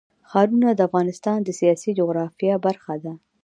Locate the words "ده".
3.03-3.13